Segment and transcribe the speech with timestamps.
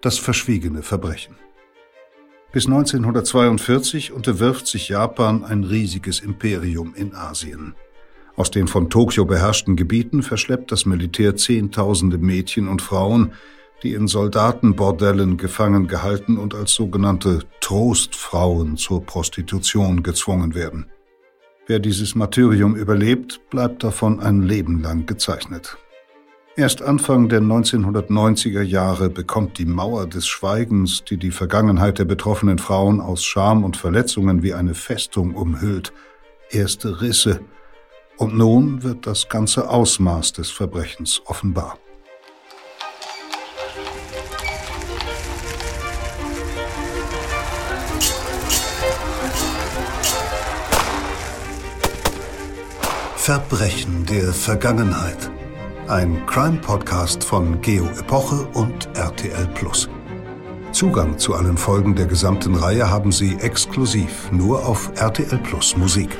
[0.00, 1.36] das verschwiegene Verbrechen.
[2.52, 7.74] Bis 1942 unterwirft sich Japan ein riesiges Imperium in Asien.
[8.36, 13.32] Aus den von Tokio beherrschten Gebieten verschleppt das Militär Zehntausende Mädchen und Frauen,
[13.82, 20.86] die in Soldatenbordellen gefangen gehalten und als sogenannte Trostfrauen zur Prostitution gezwungen werden.
[21.66, 25.76] Wer dieses Martyrium überlebt, bleibt davon ein Leben lang gezeichnet.
[26.58, 32.58] Erst Anfang der 1990er Jahre bekommt die Mauer des Schweigens, die die Vergangenheit der betroffenen
[32.58, 35.92] Frauen aus Scham und Verletzungen wie eine Festung umhüllt,
[36.50, 37.42] erste Risse.
[38.16, 41.78] Und nun wird das ganze Ausmaß des Verbrechens offenbar.
[53.14, 55.30] Verbrechen der Vergangenheit.
[55.88, 59.88] Ein Crime-Podcast von Geo Epoche und RTL Plus.
[60.70, 66.10] Zugang zu allen Folgen der gesamten Reihe haben Sie exklusiv nur auf RTL Plus Musik.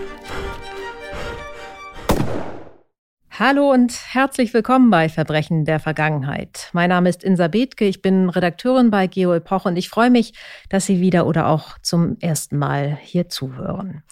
[3.41, 6.70] Hallo und herzlich willkommen bei Verbrechen der Vergangenheit.
[6.72, 10.33] Mein Name ist Insa Bethke, ich bin Redakteurin bei Geo Epoche und ich freue mich,
[10.70, 14.03] dass Sie wieder oder auch zum ersten Mal hier zuhören.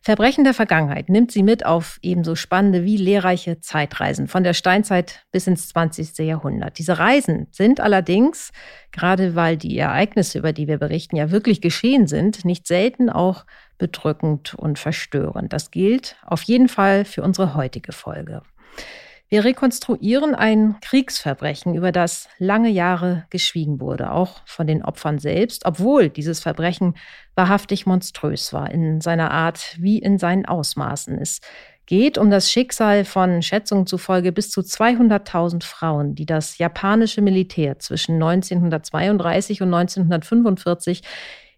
[0.00, 5.24] Verbrechen der Vergangenheit nimmt sie mit auf ebenso spannende wie lehrreiche Zeitreisen von der Steinzeit
[5.32, 6.16] bis ins 20.
[6.18, 6.78] Jahrhundert.
[6.78, 8.52] Diese Reisen sind allerdings,
[8.92, 13.44] gerade weil die Ereignisse, über die wir berichten, ja wirklich geschehen sind, nicht selten auch
[13.76, 15.52] bedrückend und verstörend.
[15.52, 18.42] Das gilt auf jeden Fall für unsere heutige Folge.
[19.30, 25.66] Wir rekonstruieren ein Kriegsverbrechen, über das lange Jahre geschwiegen wurde, auch von den Opfern selbst,
[25.66, 26.94] obwohl dieses Verbrechen
[27.34, 31.18] wahrhaftig monströs war in seiner Art wie in seinen Ausmaßen.
[31.18, 31.40] Es
[31.84, 37.78] geht um das Schicksal von Schätzungen zufolge bis zu 200.000 Frauen, die das japanische Militär
[37.78, 41.02] zwischen 1932 und 1945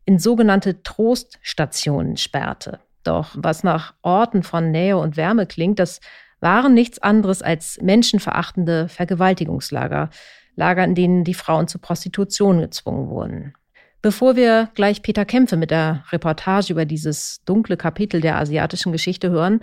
[0.06, 2.80] in sogenannte Troststationen sperrte.
[3.04, 6.00] Doch was nach Orten von Nähe und Wärme klingt, das
[6.41, 10.11] waren nichts anderes als menschenverachtende Vergewaltigungslager,
[10.56, 13.55] Lager, in denen die Frauen zur Prostitution gezwungen wurden.
[14.03, 19.31] Bevor wir gleich Peter Kämpfe mit der Reportage über dieses dunkle Kapitel der asiatischen Geschichte
[19.31, 19.61] hören,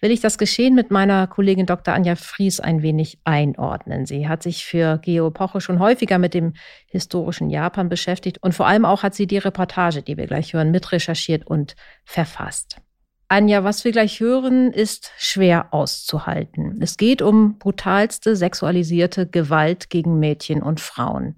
[0.00, 1.94] will ich das Geschehen mit meiner Kollegin Dr.
[1.94, 4.06] Anja Fries ein wenig einordnen.
[4.06, 6.54] Sie hat sich für Geo Poche schon häufiger mit dem
[6.86, 10.70] historischen Japan beschäftigt und vor allem auch hat sie die Reportage, die wir gleich hören,
[10.70, 11.74] mitrecherchiert und
[12.04, 12.80] verfasst.
[13.28, 16.78] Anja, was wir gleich hören, ist schwer auszuhalten.
[16.80, 21.36] Es geht um brutalste sexualisierte Gewalt gegen Mädchen und Frauen.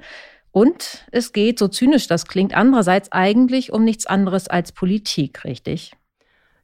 [0.53, 5.93] Und es geht, so zynisch das klingt, andererseits eigentlich um nichts anderes als Politik, richtig?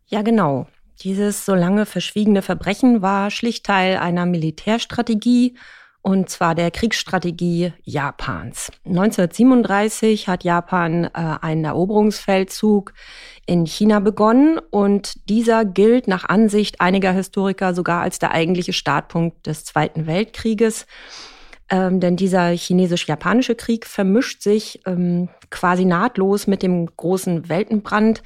[0.06, 0.68] Ja, genau.
[1.02, 5.56] Dieses so lange verschwiegene Verbrechen war schlicht Teil einer Militärstrategie
[6.06, 8.70] und zwar der Kriegsstrategie Japans.
[8.84, 12.94] 1937 hat Japan äh, einen Eroberungsfeldzug
[13.44, 19.48] in China begonnen und dieser gilt nach Ansicht einiger Historiker sogar als der eigentliche Startpunkt
[19.48, 20.86] des Zweiten Weltkrieges.
[21.70, 28.22] Ähm, denn dieser chinesisch-japanische Krieg vermischt sich ähm, quasi nahtlos mit dem großen Weltenbrand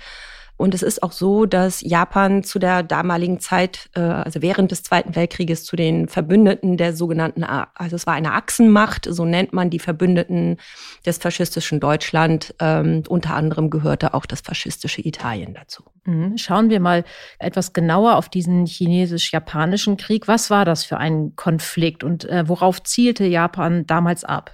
[0.61, 4.83] und es ist auch so, dass Japan zu der damaligen Zeit, äh, also während des
[4.83, 9.71] Zweiten Weltkrieges, zu den Verbündeten der sogenannten, also es war eine Achsenmacht, so nennt man
[9.71, 10.59] die Verbündeten
[11.07, 12.55] des faschistischen Deutschland.
[12.61, 15.83] Ähm, unter anderem gehörte auch das faschistische Italien dazu.
[16.05, 16.37] Mhm.
[16.37, 17.05] Schauen wir mal
[17.39, 20.29] etwas genauer auf diesen chinesisch-japanischen Krieg.
[20.29, 24.53] Was war das für ein Konflikt und äh, worauf zielte Japan damals ab?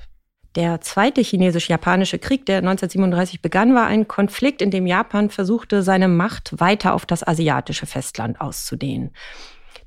[0.57, 6.09] Der zweite chinesisch-japanische Krieg, der 1937 begann, war ein Konflikt, in dem Japan versuchte, seine
[6.09, 9.13] Macht weiter auf das asiatische Festland auszudehnen.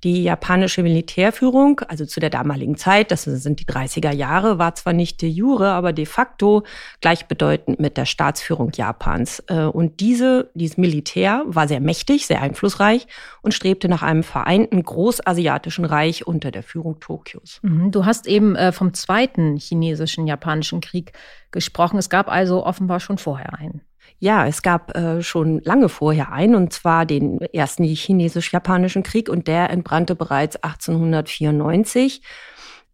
[0.03, 4.93] Die japanische Militärführung, also zu der damaligen Zeit, das sind die 30er Jahre, war zwar
[4.93, 6.63] nicht de jure, aber de facto
[7.01, 9.43] gleichbedeutend mit der Staatsführung Japans.
[9.47, 13.07] Äh, und diese, dieses Militär war sehr mächtig, sehr einflussreich
[13.41, 17.59] und strebte nach einem vereinten großasiatischen Reich unter der Führung Tokios.
[17.61, 17.91] Mhm.
[17.91, 21.13] Du hast eben äh, vom zweiten chinesischen japanischen Krieg
[21.51, 21.97] gesprochen.
[21.97, 23.81] Es gab also offenbar schon vorher einen.
[24.17, 29.47] Ja, es gab äh, schon lange vorher einen, und zwar den ersten chinesisch-japanischen Krieg, und
[29.47, 32.21] der entbrannte bereits 1894,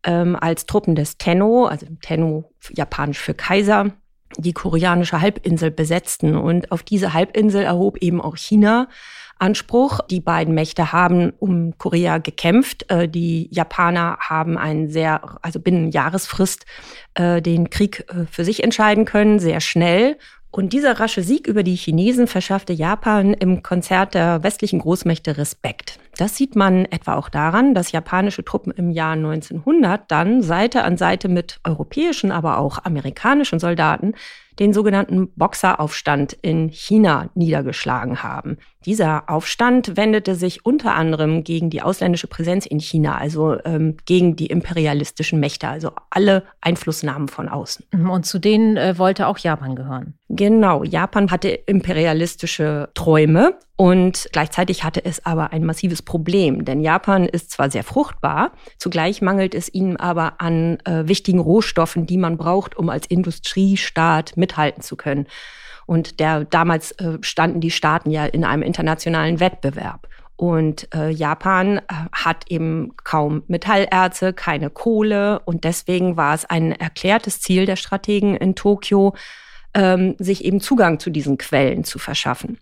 [0.04, 3.92] ähm, als Truppen des Tenno, also Tenno japanisch für Kaiser,
[4.38, 6.36] die koreanische Halbinsel besetzten.
[6.36, 8.88] Und auf diese Halbinsel erhob eben auch China
[9.38, 10.00] Anspruch.
[10.10, 12.90] Die beiden Mächte haben um Korea gekämpft.
[12.90, 16.66] Äh, die Japaner haben einen sehr, also binnen Jahresfrist,
[17.16, 20.18] äh, den Krieg äh, für sich entscheiden können, sehr schnell
[20.56, 26.00] Und dieser rasche Sieg über die Chinesen verschaffte Japan im Konzert der westlichen Großmächte Respekt.
[26.16, 30.96] Das sieht man etwa auch daran, dass japanische Truppen im Jahr 1900 dann Seite an
[30.96, 34.14] Seite mit europäischen, aber auch amerikanischen Soldaten
[34.58, 38.58] den sogenannten Boxeraufstand in China niedergeschlagen haben.
[38.86, 44.36] Dieser Aufstand wendete sich unter anderem gegen die ausländische Präsenz in China, also ähm, gegen
[44.36, 47.86] die imperialistischen Mächte, also alle Einflussnahmen von außen.
[47.92, 50.14] Mhm, und zu denen äh, wollte auch Japan gehören.
[50.30, 57.26] Genau, Japan hatte imperialistische Träume und gleichzeitig hatte es aber ein massives Problem, denn Japan
[57.26, 62.38] ist zwar sehr fruchtbar, zugleich mangelt es ihnen aber an äh, wichtigen Rohstoffen, die man
[62.38, 65.26] braucht, um als Industriestaat mithalten zu können.
[65.86, 70.08] Und der, damals äh, standen die Staaten ja in einem internationalen Wettbewerb.
[70.38, 75.40] Und äh, Japan äh, hat eben kaum Metallerze, keine Kohle.
[75.46, 79.16] Und deswegen war es ein erklärtes Ziel der Strategen in Tokio,
[79.74, 82.60] ähm, sich eben Zugang zu diesen Quellen zu verschaffen.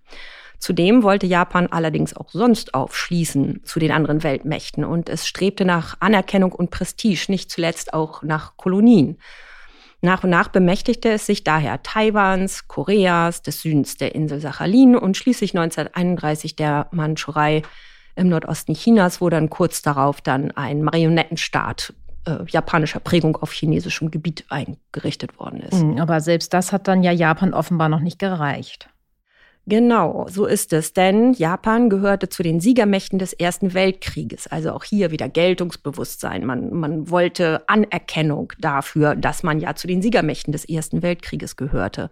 [0.59, 5.97] Zudem wollte Japan allerdings auch sonst aufschließen zu den anderen Weltmächten und es strebte nach
[5.99, 9.17] Anerkennung und Prestige, nicht zuletzt auch nach Kolonien.
[10.03, 15.15] Nach und nach bemächtigte es sich daher Taiwans, Koreas, des Südens der Insel Sachalin und
[15.15, 17.61] schließlich 1931 der Mandschurei
[18.17, 21.93] im Nordosten Chinas, wo dann kurz darauf dann ein Marionettenstaat
[22.25, 25.79] äh, japanischer Prägung auf chinesischem Gebiet eingerichtet worden ist.
[25.79, 28.89] Hm, aber selbst das hat dann ja Japan offenbar noch nicht gereicht.
[29.65, 30.91] Genau, so ist es.
[30.91, 34.47] Denn Japan gehörte zu den Siegermächten des Ersten Weltkrieges.
[34.47, 36.45] Also auch hier wieder Geltungsbewusstsein.
[36.45, 42.09] Man, man wollte Anerkennung dafür, dass man ja zu den Siegermächten des Ersten Weltkrieges gehörte.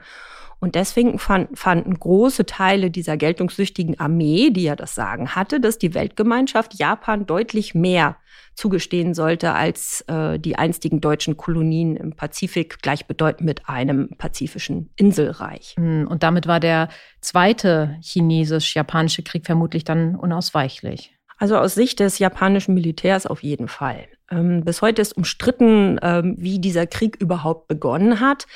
[0.61, 5.77] Und deswegen fand, fanden große Teile dieser geltungssüchtigen Armee, die ja das Sagen hatte, dass
[5.77, 8.15] die Weltgemeinschaft Japan deutlich mehr
[8.55, 15.75] zugestehen sollte als äh, die einstigen deutschen Kolonien im Pazifik, gleichbedeutend mit einem pazifischen Inselreich.
[15.77, 16.89] Hm, und damit war der
[17.21, 21.15] zweite chinesisch-japanische Krieg vermutlich dann unausweichlich.
[21.37, 24.07] Also aus Sicht des japanischen Militärs auf jeden Fall.
[24.31, 28.47] Ähm, bis heute ist umstritten, ähm, wie dieser Krieg überhaupt begonnen hat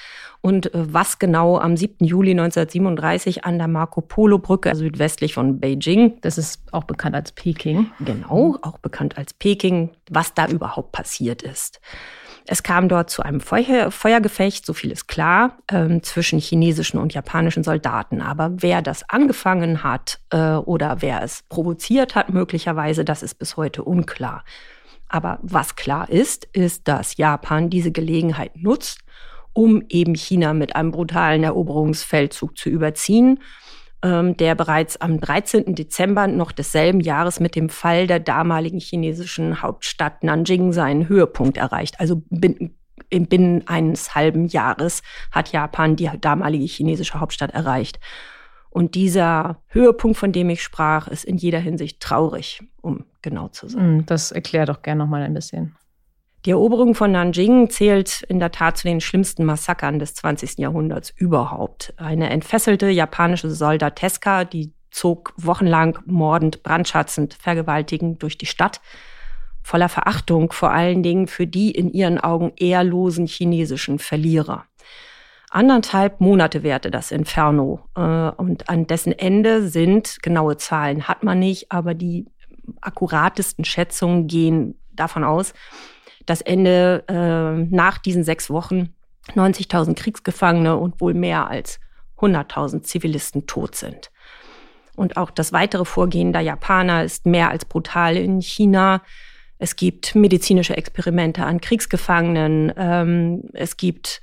[0.41, 2.05] und äh, was genau am 7.
[2.05, 7.15] Juli 1937 an der Marco Polo Brücke also südwestlich von Beijing, das ist auch bekannt
[7.15, 11.81] als Peking, genau, auch bekannt als Peking, was da überhaupt passiert ist.
[12.47, 17.13] Es kam dort zu einem Feuer, Feuergefecht, so viel ist klar, ähm, zwischen chinesischen und
[17.13, 18.21] japanischen Soldaten.
[18.21, 23.57] Aber wer das angefangen hat äh, oder wer es provoziert hat, möglicherweise, das ist bis
[23.57, 24.43] heute unklar.
[25.15, 28.99] Aber was klar ist, ist, dass Japan diese Gelegenheit nutzt,
[29.53, 33.39] um eben China mit einem brutalen Eroberungsfeldzug zu überziehen
[34.03, 35.73] ähm, der bereits am 13.
[35.73, 41.99] Dezember noch desselben Jahres mit dem Fall der damaligen chinesischen Hauptstadt Nanjing seinen Höhepunkt erreicht.
[41.99, 42.77] Also binnen,
[43.09, 45.01] binnen eines halben Jahres
[45.31, 47.99] hat Japan die damalige chinesische Hauptstadt erreicht.
[48.75, 53.69] Und dieser Höhepunkt, von dem ich sprach, ist in jeder Hinsicht traurig, um genau zu
[53.69, 53.81] sein.
[53.81, 55.77] Hm, das erklärt doch gerne noch mal ein bisschen.
[56.43, 60.57] Die Eroberung von Nanjing zählt in der Tat zu den schlimmsten Massakern des 20.
[60.57, 61.93] Jahrhunderts überhaupt.
[61.95, 68.81] Eine entfesselte japanische Soldateska, die zog wochenlang mordend, brandschatzend, vergewaltigend durch die Stadt,
[69.63, 74.65] voller Verachtung vor allen Dingen für die in ihren Augen ehrlosen chinesischen Verlierer.
[75.49, 81.39] Anderthalb Monate währte das Inferno äh, und an dessen Ende sind, genaue Zahlen hat man
[81.39, 82.25] nicht, aber die
[82.81, 85.53] akkuratesten Schätzungen gehen davon aus,
[86.25, 88.93] das Ende äh, nach diesen sechs Wochen
[89.33, 91.79] 90.000 Kriegsgefangene und wohl mehr als
[92.17, 94.11] 100.000 Zivilisten tot sind.
[94.95, 99.01] Und auch das weitere Vorgehen der Japaner ist mehr als brutal in China.
[99.57, 102.73] Es gibt medizinische Experimente an Kriegsgefangenen.
[102.77, 104.21] Ähm, es gibt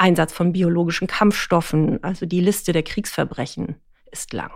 [0.00, 2.02] Einsatz von biologischen Kampfstoffen.
[2.02, 3.76] Also die Liste der Kriegsverbrechen
[4.10, 4.50] ist lang.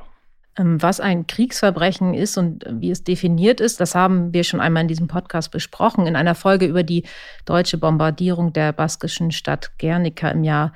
[0.57, 4.83] Ähm, was ein Kriegsverbrechen ist und wie es definiert ist, das haben wir schon einmal
[4.83, 7.05] in diesem Podcast besprochen, in einer Folge über die
[7.45, 10.73] deutsche Bombardierung der baskischen Stadt Guernica im Jahr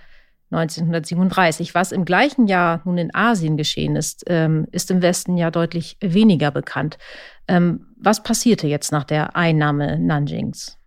[0.50, 1.74] 1937.
[1.74, 5.96] Was im gleichen Jahr nun in Asien geschehen ist, ähm, ist im Westen ja deutlich
[6.00, 6.98] weniger bekannt.
[7.46, 10.77] Ähm, was passierte jetzt nach der Einnahme Nanjings?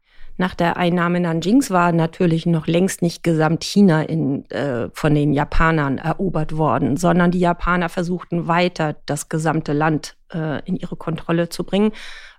[0.41, 5.33] Nach der Einnahme Nanjings war natürlich noch längst nicht gesamt China in, äh, von den
[5.33, 11.49] Japanern erobert worden, sondern die Japaner versuchten weiter, das gesamte Land äh, in ihre Kontrolle
[11.49, 11.91] zu bringen.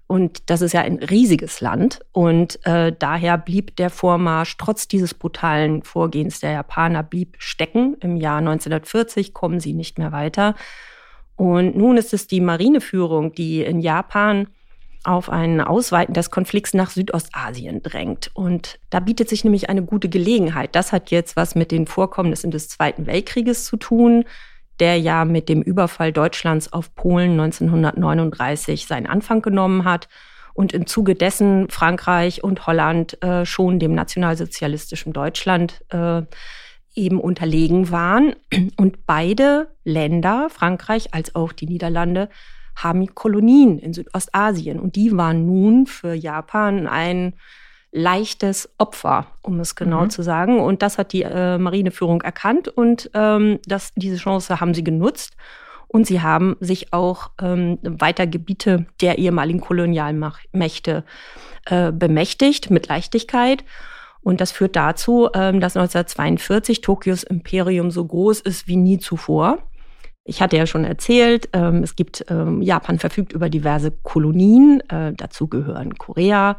[0.09, 2.00] Und das ist ja ein riesiges Land.
[2.11, 7.97] Und äh, daher blieb der Vormarsch trotz dieses brutalen Vorgehens der Japaner blieb stecken.
[8.00, 10.56] Im Jahr 1940 kommen sie nicht mehr weiter.
[11.37, 14.49] Und nun ist es die Marineführung, die in Japan
[15.04, 18.30] auf ein Ausweiten des Konflikts nach Südostasien drängt.
[18.35, 20.75] Und da bietet sich nämlich eine gute Gelegenheit.
[20.75, 24.25] Das hat jetzt was mit den Vorkommnissen des Zweiten Weltkrieges zu tun,
[24.80, 30.09] der ja mit dem Überfall Deutschlands auf Polen 1939 seinen Anfang genommen hat
[30.54, 36.23] und im Zuge dessen Frankreich und Holland äh, schon dem nationalsozialistischen Deutschland äh,
[36.94, 38.35] eben unterlegen waren.
[38.76, 42.28] Und beide Länder, Frankreich als auch die Niederlande,
[42.76, 44.81] haben Kolonien in Südostasien.
[44.81, 47.35] Und die waren nun für Japan ein
[47.93, 50.11] leichtes Opfer, um es genau mhm.
[50.11, 50.61] zu sagen.
[50.61, 55.37] Und das hat die äh, Marineführung erkannt und ähm, das, diese Chance haben sie genutzt.
[55.88, 61.05] Und sie haben sich auch ähm, weiter Gebiete der ehemaligen Kolonialmächte
[61.67, 63.62] äh, bemächtigt mit Leichtigkeit.
[64.23, 69.59] Und das führt dazu, ähm, dass 1942 Tokios Imperium so groß ist wie nie zuvor.
[70.25, 75.12] Ich hatte ja schon erzählt, ähm, es gibt, ähm, Japan verfügt über diverse Kolonien, äh,
[75.14, 76.59] dazu gehören Korea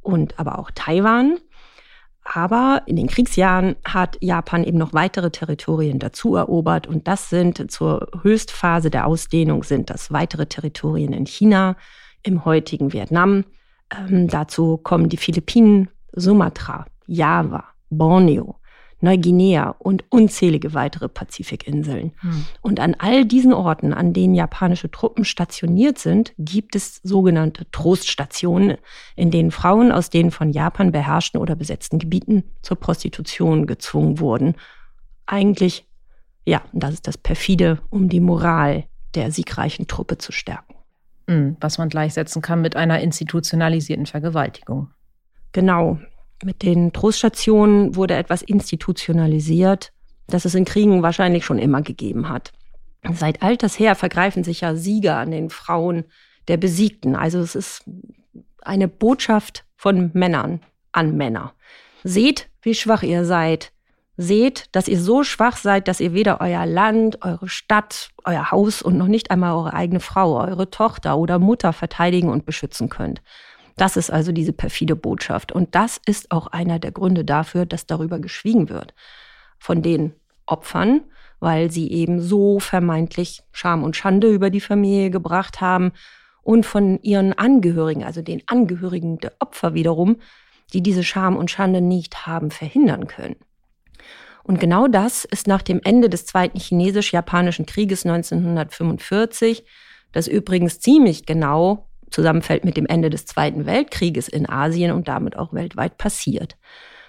[0.00, 1.38] und aber auch Taiwan.
[2.24, 7.70] Aber in den Kriegsjahren hat Japan eben noch weitere Territorien dazu erobert und das sind
[7.70, 11.76] zur Höchstphase der Ausdehnung sind das weitere Territorien in China,
[12.22, 13.44] im heutigen Vietnam.
[13.90, 18.56] Ähm, dazu kommen die Philippinen, Sumatra, Java, Borneo,
[19.02, 22.12] Neuguinea und unzählige weitere Pazifikinseln.
[22.20, 22.46] Hm.
[22.60, 28.78] Und an all diesen Orten, an denen japanische Truppen stationiert sind, gibt es sogenannte Troststationen,
[29.16, 34.54] in denen Frauen aus den von Japan beherrschten oder besetzten Gebieten zur Prostitution gezwungen wurden.
[35.26, 35.86] Eigentlich,
[36.46, 40.74] ja, das ist das perfide, um die Moral der siegreichen Truppe zu stärken.
[41.28, 44.90] Hm, was man gleichsetzen kann mit einer institutionalisierten Vergewaltigung.
[45.52, 45.98] Genau.
[46.44, 49.92] Mit den Troststationen wurde etwas institutionalisiert,
[50.26, 52.52] das es in Kriegen wahrscheinlich schon immer gegeben hat.
[53.12, 56.04] Seit alters her vergreifen sich ja Sieger an den Frauen
[56.48, 57.16] der Besiegten.
[57.16, 57.84] Also es ist
[58.62, 60.60] eine Botschaft von Männern
[60.92, 61.54] an Männer.
[62.04, 63.72] Seht, wie schwach ihr seid.
[64.16, 68.82] Seht, dass ihr so schwach seid, dass ihr weder euer Land, eure Stadt, euer Haus
[68.82, 73.22] und noch nicht einmal eure eigene Frau, eure Tochter oder Mutter verteidigen und beschützen könnt.
[73.76, 75.52] Das ist also diese perfide Botschaft.
[75.52, 78.94] Und das ist auch einer der Gründe dafür, dass darüber geschwiegen wird.
[79.58, 80.14] Von den
[80.46, 81.02] Opfern,
[81.40, 85.92] weil sie eben so vermeintlich Scham und Schande über die Familie gebracht haben
[86.42, 90.16] und von ihren Angehörigen, also den Angehörigen der Opfer wiederum,
[90.72, 93.36] die diese Scham und Schande nicht haben verhindern können.
[94.44, 99.64] Und genau das ist nach dem Ende des Zweiten Chinesisch-Japanischen Krieges 1945,
[100.10, 105.36] das übrigens ziemlich genau zusammenfällt mit dem Ende des Zweiten Weltkrieges in Asien und damit
[105.36, 106.56] auch weltweit passiert.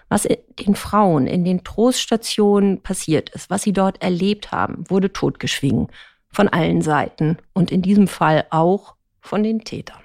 [0.10, 0.28] Was
[0.60, 5.88] den Frauen in den Troststationen passiert ist, was sie dort erlebt haben, wurde totgeschwiegen
[6.30, 10.02] von allen Seiten und in diesem Fall auch von den Tätern.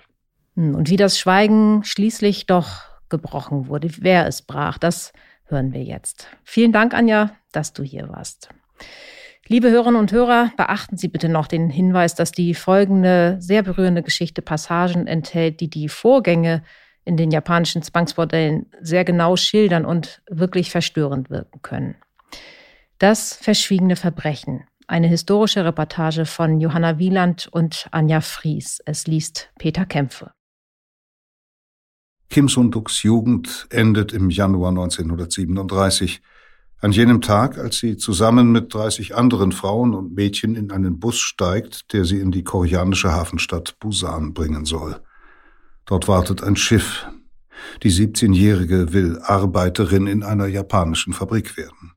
[0.54, 5.12] Hm, und wie das Schweigen schließlich doch gebrochen wurde, wer es brach, das
[5.44, 6.28] hören wir jetzt.
[6.44, 8.50] Vielen Dank, Anja, dass du hier warst.
[9.50, 14.02] Liebe Hörerinnen und Hörer, beachten Sie bitte noch den Hinweis, dass die folgende sehr berührende
[14.02, 16.62] Geschichte Passagen enthält, die die Vorgänge
[17.06, 21.94] in den japanischen Zwangsbordellen sehr genau schildern und wirklich verstörend wirken können.
[22.98, 24.64] Das verschwiegene Verbrechen.
[24.86, 28.82] Eine historische Reportage von Johanna Wieland und Anja Fries.
[28.84, 30.30] Es liest Peter Kämpfe.
[32.28, 36.20] Kim Sunduks Jugend endet im Januar 1937
[36.80, 41.18] an jenem Tag, als sie zusammen mit 30 anderen Frauen und Mädchen in einen Bus
[41.18, 45.00] steigt, der sie in die koreanische Hafenstadt Busan bringen soll.
[45.86, 47.06] Dort wartet ein Schiff.
[47.82, 51.92] Die 17-Jährige will Arbeiterin in einer japanischen Fabrik werden.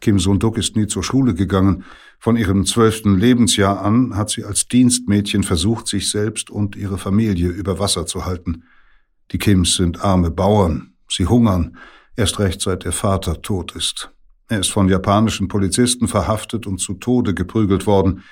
[0.00, 1.84] Kim Sunduk ist nie zur Schule gegangen.
[2.18, 7.48] Von ihrem zwölften Lebensjahr an hat sie als Dienstmädchen versucht, sich selbst und ihre Familie
[7.48, 8.64] über Wasser zu halten.
[9.32, 10.94] Die Kims sind arme Bauern.
[11.08, 11.76] Sie hungern.
[12.20, 14.10] Erst recht seit ihr Vater tot ist.
[14.46, 18.24] Er ist von japanischen Polizisten verhaftet und zu Tode geprügelt worden,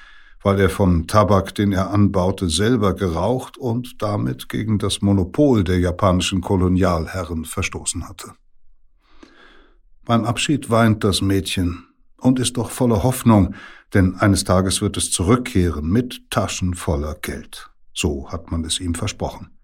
[0.43, 5.79] weil er vom Tabak, den er anbaute, selber geraucht und damit gegen das Monopol der
[5.79, 8.33] japanischen Kolonialherren verstoßen hatte.
[10.05, 11.87] Beim Abschied weint das Mädchen
[12.19, 13.55] und ist doch voller Hoffnung,
[13.95, 17.71] denn eines Tages wird es zurückkehren mit Taschen voller Geld.
[17.95, 19.58] So hat man es ihm versprochen.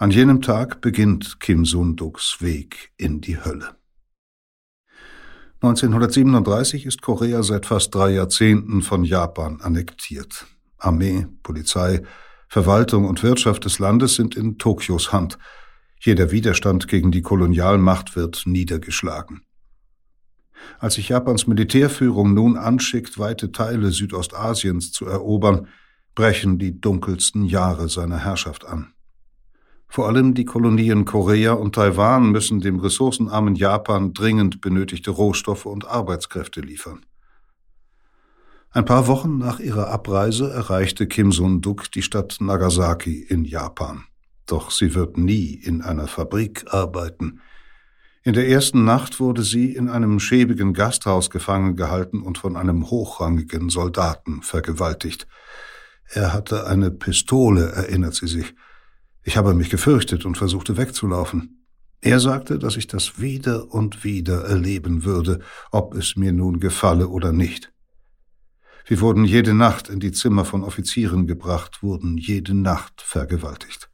[0.00, 3.74] An jenem Tag beginnt Kim Sunduks Weg in die Hölle.
[5.60, 10.46] 1937 ist Korea seit fast drei Jahrzehnten von Japan annektiert.
[10.76, 12.02] Armee, Polizei,
[12.48, 15.36] Verwaltung und Wirtschaft des Landes sind in Tokios Hand.
[15.98, 19.42] Jeder Widerstand gegen die Kolonialmacht wird niedergeschlagen.
[20.78, 25.66] Als sich Japans Militärführung nun anschickt, weite Teile Südostasiens zu erobern,
[26.14, 28.94] brechen die dunkelsten Jahre seiner Herrschaft an.
[29.88, 35.86] Vor allem die Kolonien Korea und Taiwan müssen dem ressourcenarmen Japan dringend benötigte Rohstoffe und
[35.86, 37.04] Arbeitskräfte liefern.
[38.70, 44.04] Ein paar Wochen nach ihrer Abreise erreichte Kim Sun-duk die Stadt Nagasaki in Japan.
[44.44, 47.40] Doch sie wird nie in einer Fabrik arbeiten.
[48.24, 52.90] In der ersten Nacht wurde sie in einem schäbigen Gasthaus gefangen gehalten und von einem
[52.90, 55.26] hochrangigen Soldaten vergewaltigt.
[56.10, 58.54] Er hatte eine Pistole, erinnert sie sich.
[59.22, 61.66] Ich habe mich gefürchtet und versuchte wegzulaufen.
[62.00, 65.40] Er sagte, dass ich das wieder und wieder erleben würde,
[65.72, 67.72] ob es mir nun gefalle oder nicht.
[68.86, 73.90] Wir wurden jede Nacht in die Zimmer von Offizieren gebracht, wurden jede Nacht vergewaltigt.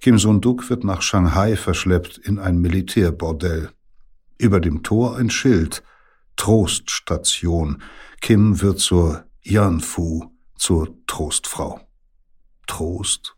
[0.00, 3.70] Kim Sun-duk wird nach Shanghai verschleppt in ein Militärbordell.
[4.38, 5.82] Über dem Tor ein Schild,
[6.36, 7.82] Troststation.
[8.20, 11.80] Kim wird zur Yanfu, zur Trostfrau.
[12.66, 13.36] Trost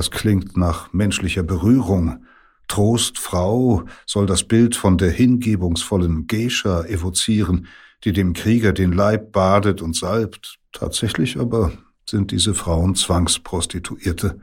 [0.00, 2.24] das klingt nach menschlicher Berührung.
[2.68, 7.66] Trost, Frau soll das Bild von der hingebungsvollen Geisha evozieren,
[8.02, 10.58] die dem Krieger den Leib badet und salbt.
[10.72, 11.72] Tatsächlich aber
[12.08, 14.40] sind diese Frauen Zwangsprostituierte.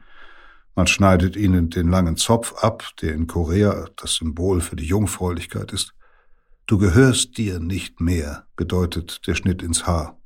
[0.76, 5.72] Man schneidet ihnen den langen Zopf ab, der in Korea das Symbol für die Jungfräulichkeit
[5.74, 5.96] ist.
[6.68, 10.20] Du gehörst dir nicht mehr, bedeutet der Schnitt ins Haar.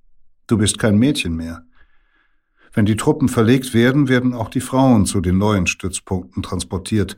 [0.48, 1.64] Du bist kein Mädchen mehr.
[2.74, 7.18] Wenn die Truppen verlegt werden, werden auch die Frauen zu den neuen Stützpunkten transportiert,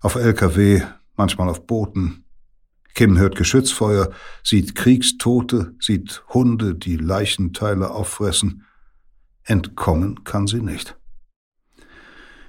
[0.00, 0.82] auf Lkw,
[1.16, 2.24] manchmal auf Booten.
[2.94, 4.10] Kim hört Geschützfeuer,
[4.42, 8.64] sieht Kriegstote, sieht Hunde, die Leichenteile auffressen.
[9.42, 10.96] Entkommen kann sie nicht.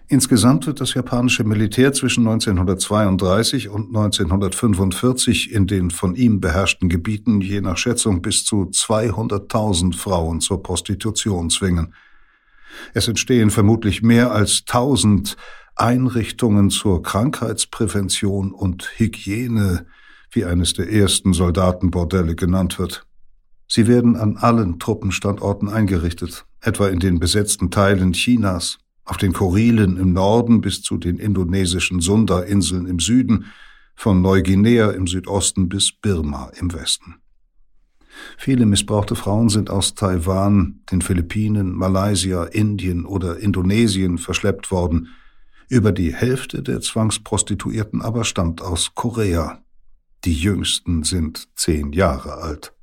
[0.07, 7.41] Insgesamt wird das japanische Militär zwischen 1932 und 1945 in den von ihm beherrschten Gebieten
[7.41, 11.95] je nach Schätzung bis zu 200.000 Frauen zur Prostitution zwingen.
[12.93, 15.37] Es entstehen vermutlich mehr als tausend
[15.75, 19.85] Einrichtungen zur Krankheitsprävention und Hygiene,
[20.31, 23.05] wie eines der ersten Soldatenbordelle genannt wird.
[23.67, 29.97] Sie werden an allen Truppenstandorten eingerichtet, etwa in den besetzten Teilen Chinas, auf den Kurilen
[29.97, 33.45] im Norden bis zu den indonesischen Sunda-Inseln im Süden,
[33.95, 37.15] von Neuguinea im Südosten bis Birma im Westen.
[38.37, 45.09] Viele missbrauchte Frauen sind aus Taiwan, den Philippinen, Malaysia, Indien oder Indonesien verschleppt worden.
[45.67, 49.63] Über die Hälfte der Zwangsprostituierten aber stammt aus Korea.
[50.23, 52.73] Die jüngsten sind zehn Jahre alt.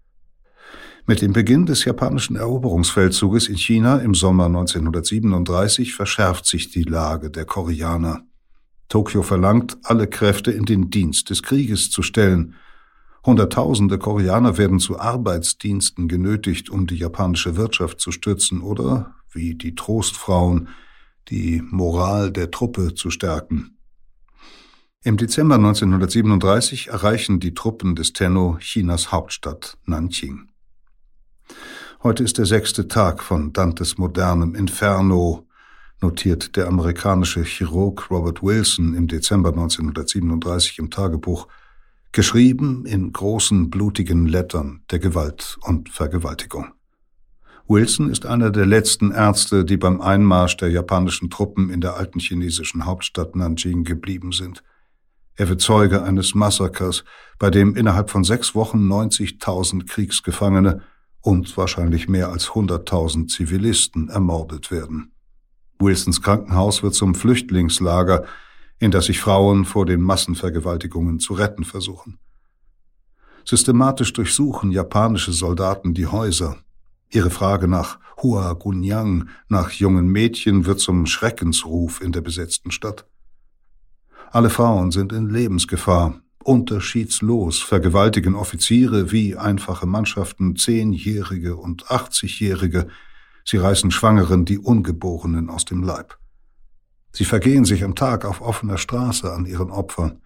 [1.06, 7.30] Mit dem Beginn des japanischen Eroberungsfeldzuges in China im Sommer 1937 verschärft sich die Lage
[7.30, 8.22] der Koreaner.
[8.88, 12.54] Tokio verlangt, alle Kräfte in den Dienst des Krieges zu stellen–
[13.24, 19.76] Hunderttausende Koreaner werden zu Arbeitsdiensten genötigt, um die japanische Wirtschaft zu stützen oder, wie die
[19.76, 20.68] Trostfrauen,
[21.28, 23.78] die Moral der Truppe zu stärken.
[25.04, 30.48] Im Dezember 1937 erreichen die Truppen des Tenno Chinas Hauptstadt Nanjing.
[32.02, 35.46] Heute ist der sechste Tag von Dantes modernem Inferno,
[36.00, 41.46] notiert der amerikanische Chirurg Robert Wilson im Dezember 1937 im Tagebuch–
[42.12, 46.72] geschrieben in großen blutigen Lettern der Gewalt und Vergewaltigung.
[47.68, 52.18] Wilson ist einer der letzten Ärzte, die beim Einmarsch der japanischen Truppen in der alten
[52.18, 54.62] chinesischen Hauptstadt Nanjing geblieben sind.
[55.36, 57.04] Er wird Zeuge eines Massakers,
[57.38, 60.82] bei dem innerhalb von sechs Wochen 90.000 Kriegsgefangene
[61.22, 65.12] und wahrscheinlich mehr als 100.000 Zivilisten ermordet werden.
[65.78, 68.24] Wilsons Krankenhaus wird zum Flüchtlingslager,
[68.82, 72.18] in das sich Frauen vor den Massenvergewaltigungen zu retten versuchen.
[73.44, 76.56] Systematisch durchsuchen japanische Soldaten die Häuser.
[77.08, 83.06] Ihre Frage nach Hua Gunyang, nach jungen Mädchen, wird zum Schreckensruf in der besetzten Stadt.
[84.32, 92.88] Alle Frauen sind in Lebensgefahr, unterschiedslos vergewaltigen Offiziere wie einfache Mannschaften Zehnjährige und Achtzigjährige.
[93.44, 96.18] Sie reißen Schwangeren die Ungeborenen aus dem Leib.
[97.12, 100.22] Sie vergehen sich am Tag auf offener Straße an ihren Opfern,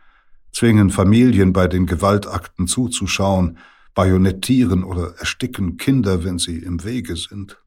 [0.52, 3.58] zwingen Familien bei den Gewaltakten zuzuschauen,
[3.94, 7.60] bajonettieren oder ersticken Kinder, wenn sie im Wege sind.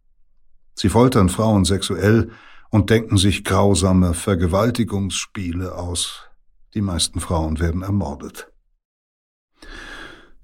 [0.76, 2.32] Sie foltern Frauen sexuell
[2.70, 6.30] und denken sich grausame Vergewaltigungsspiele aus.
[6.74, 8.52] Die meisten Frauen werden ermordet.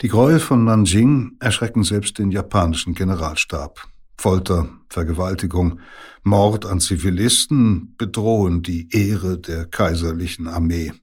[0.01, 3.87] Die Gräuel von Nanjing erschrecken selbst den japanischen Generalstab.
[4.17, 5.79] Folter, Vergewaltigung,
[6.23, 10.93] Mord an Zivilisten bedrohen die Ehre der kaiserlichen Armee.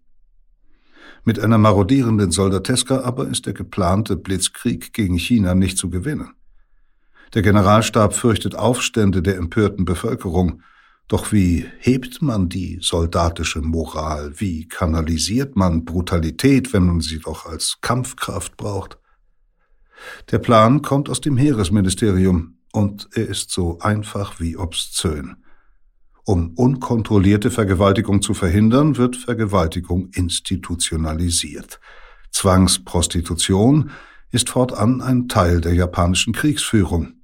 [1.25, 6.33] Mit einer marodierenden Soldateska aber ist der geplante Blitzkrieg gegen China nicht zu gewinnen.
[7.35, 10.62] Der Generalstab fürchtet Aufstände der empörten Bevölkerung.
[11.09, 14.33] Doch wie hebt man die soldatische Moral?
[14.37, 18.98] Wie kanalisiert man Brutalität, wenn man sie doch als Kampfkraft braucht?
[20.31, 25.37] Der Plan kommt aus dem Heeresministerium und er ist so einfach wie obszön.
[26.24, 31.80] Um unkontrollierte Vergewaltigung zu verhindern, wird Vergewaltigung institutionalisiert.
[32.30, 33.90] Zwangsprostitution
[34.30, 37.14] ist fortan ein Teil der japanischen Kriegsführung.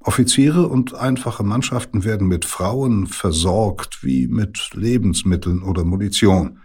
[0.00, 6.58] Offiziere und einfache Mannschaften werden mit Frauen versorgt wie mit Lebensmitteln oder Munition.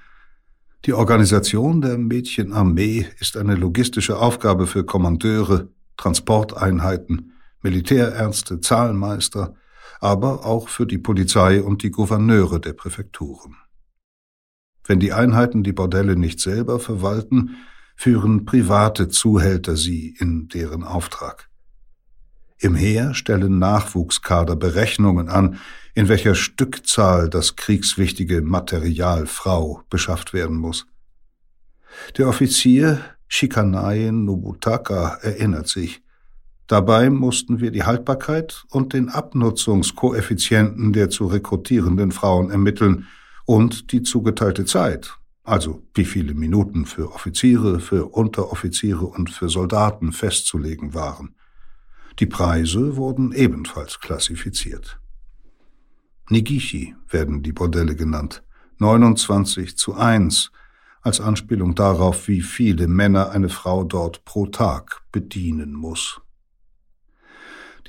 [0.86, 9.56] Die Organisation der Mädchenarmee ist eine logistische Aufgabe für Kommandeure, Transporteinheiten, Militärärzte, Zahlmeister,
[10.00, 13.56] aber auch für die Polizei und die Gouverneure der Präfekturen.
[14.86, 17.58] Wenn die Einheiten die Bordelle nicht selber verwalten,
[17.95, 21.50] führen private Zuhälter sie in deren Auftrag.
[22.58, 25.60] Im Heer stellen Nachwuchskader Berechnungen an,
[25.95, 30.88] in welcher Stückzahl das kriegswichtige Material Frau beschafft werden muss.
[32.17, 36.02] Der Offizier Shikanae Nobutaka erinnert sich,
[36.69, 43.08] Dabei mussten wir die Haltbarkeit und den Abnutzungskoeffizienten der zu rekrutierenden Frauen ermitteln
[43.47, 50.12] und die zugeteilte Zeit, also wie viele Minuten für Offiziere, für Unteroffiziere und für Soldaten
[50.12, 51.34] festzulegen waren.
[52.19, 54.99] Die Preise wurden ebenfalls klassifiziert.
[56.29, 58.43] Nigishi werden die Bordelle genannt,
[58.77, 60.51] 29 zu 1,
[61.01, 66.21] als Anspielung darauf, wie viele Männer eine Frau dort pro Tag bedienen muss.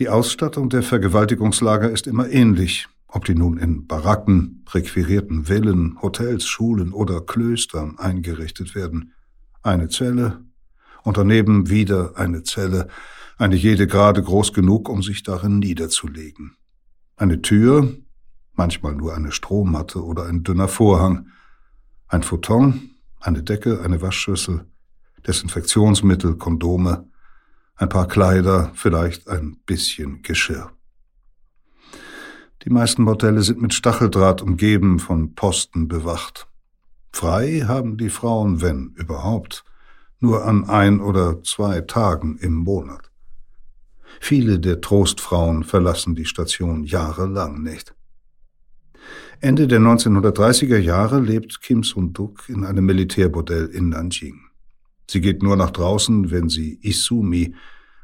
[0.00, 6.46] Die Ausstattung der Vergewaltigungslager ist immer ähnlich, ob die nun in Baracken, requirierten Villen, Hotels,
[6.46, 9.12] Schulen oder Klöstern eingerichtet werden.
[9.62, 10.42] Eine Zelle
[11.02, 12.88] und daneben wieder eine Zelle,
[13.36, 16.56] eine jede gerade groß genug, um sich darin niederzulegen.
[17.18, 17.94] Eine Tür,
[18.54, 21.26] manchmal nur eine Strohmatte oder ein dünner Vorhang,
[22.08, 24.64] ein Futon, eine Decke, eine Waschschüssel,
[25.26, 27.09] Desinfektionsmittel, Kondome,
[27.80, 30.70] ein paar Kleider, vielleicht ein bisschen Geschirr.
[32.62, 36.46] Die meisten Bordelle sind mit Stacheldraht umgeben, von Posten bewacht.
[37.10, 39.64] Frei haben die Frauen, wenn überhaupt,
[40.18, 43.10] nur an ein oder zwei Tagen im Monat.
[44.20, 47.94] Viele der Trostfrauen verlassen die Station jahrelang nicht.
[49.40, 54.49] Ende der 1930er Jahre lebt Kim Sun-duk in einem Militärbordell in Nanjing.
[55.10, 57.56] Sie geht nur nach draußen, wenn sie Isumi,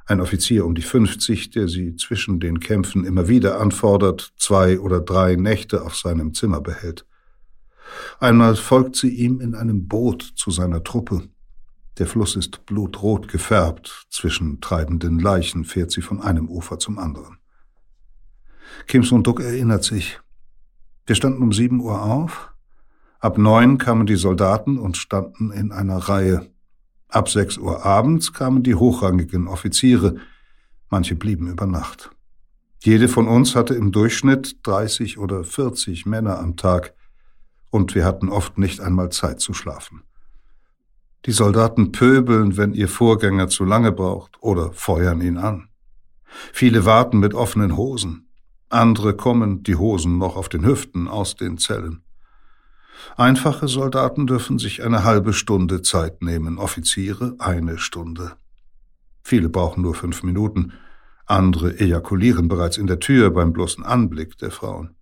[0.07, 4.99] ein Offizier um die 50, der sie zwischen den Kämpfen immer wieder anfordert, zwei oder
[4.99, 7.07] drei Nächte auf seinem Zimmer behält.
[8.19, 11.23] Einmal folgt sie ihm in einem Boot zu seiner Truppe.
[11.99, 17.39] Der Fluss ist blutrot gefärbt, zwischen treibenden Leichen fährt sie von einem Ufer zum anderen.
[18.89, 20.19] Kim Sun-duk erinnert sich.
[21.07, 22.51] Wir standen um sieben Uhr auf.
[23.21, 26.51] Ab neun kamen die Soldaten und standen in einer Reihe.
[27.09, 30.17] Ab sechs Uhr abends kamen die hochrangigen Offiziere,
[30.91, 32.11] manche blieben über Nacht.
[32.83, 36.95] Jede von uns hatte im Durchschnitt 30 oder 40 Männer am Tag,
[37.71, 40.03] und wir hatten oft nicht einmal Zeit zu schlafen.
[41.27, 45.69] Die Soldaten pöbeln, wenn ihr Vorgänger zu lange braucht, oder feuern ihn an.
[46.53, 48.29] Viele warten mit offenen Hosen,
[48.69, 52.03] andere kommen, die Hosen noch auf den Hüften, aus den Zellen.
[53.17, 58.33] Einfache Soldaten dürfen sich eine halbe Stunde Zeit nehmen, Offiziere eine Stunde.
[59.23, 60.73] Viele brauchen nur fünf Minuten,
[61.27, 64.95] andere ejakulieren bereits in der Tür beim bloßen Anblick der Frauen.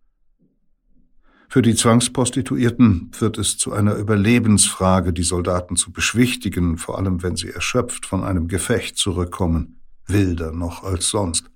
[1.48, 7.36] Für die Zwangsprostituierten wird es zu einer Überlebensfrage, die Soldaten zu beschwichtigen, vor allem wenn
[7.36, 11.50] sie erschöpft von einem Gefecht zurückkommen, wilder noch als sonst.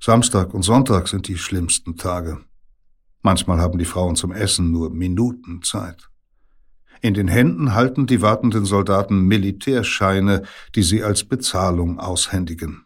[0.00, 2.40] Samstag und Sonntag sind die schlimmsten Tage.
[3.24, 6.10] Manchmal haben die Frauen zum Essen nur Minuten Zeit.
[7.00, 10.42] In den Händen halten die wartenden Soldaten Militärscheine,
[10.74, 12.84] die sie als Bezahlung aushändigen.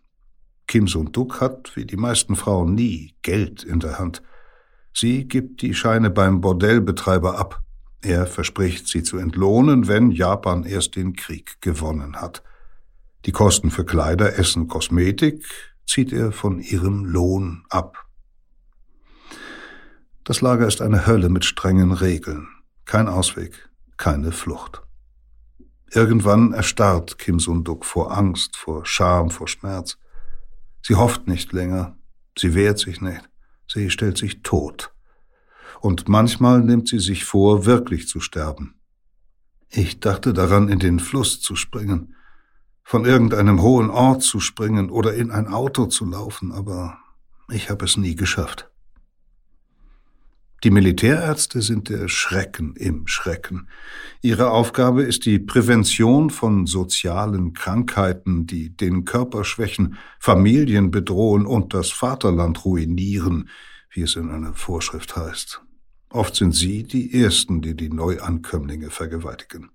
[0.69, 4.23] Kim Sun-duk hat, wie die meisten Frauen, nie Geld in der Hand.
[4.95, 7.61] Sie gibt die Scheine beim Bordellbetreiber ab.
[8.01, 12.45] Er verspricht, sie zu entlohnen, wenn Japan erst den Krieg gewonnen hat.
[13.25, 15.45] Die Kosten für Kleider, Essen, Kosmetik
[15.85, 18.08] zieht er von ihrem Lohn ab.
[20.29, 22.49] Das Lager ist eine Hölle mit strengen Regeln.
[22.85, 24.83] Kein Ausweg, keine Flucht.
[25.91, 29.97] Irgendwann erstarrt Kim Sunduk vor Angst, vor Scham, vor Schmerz.
[30.83, 31.97] Sie hofft nicht länger,
[32.39, 33.27] sie wehrt sich nicht,
[33.67, 34.93] sie stellt sich tot.
[35.81, 38.75] Und manchmal nimmt sie sich vor, wirklich zu sterben.
[39.71, 42.15] Ich dachte daran, in den Fluss zu springen.
[42.85, 46.99] von irgendeinem hohen Ort zu springen oder in ein Auto zu laufen, aber
[47.51, 48.68] ich habe es nie geschafft.
[50.65, 53.69] Die Militärärzte sind der Schrecken im Schrecken.
[54.23, 61.75] Ihre Aufgabe ist die Prävention von sozialen Krankheiten, die den Körper schwächen, Familien bedrohen und
[61.75, 63.49] das Vaterland ruinieren,
[63.91, 65.63] wie es in einer Vorschrift heißt.
[66.11, 69.71] Oft sind sie die Ersten, die die Neuankömmlinge vergewaltigen.